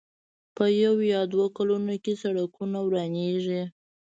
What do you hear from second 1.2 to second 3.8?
دوو کلونو کې سړکونه ورانېږي.